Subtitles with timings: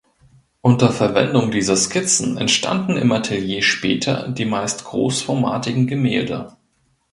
[0.61, 6.57] Unter Verwendung dieser Skizzen entstanden im Atelier später die meist großformatigen Gemälde.